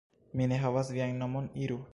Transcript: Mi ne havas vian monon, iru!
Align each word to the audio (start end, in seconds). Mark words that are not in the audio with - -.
Mi 0.39 0.47
ne 0.53 0.57
havas 0.63 0.91
vian 0.97 1.23
monon, 1.23 1.55
iru! 1.67 1.83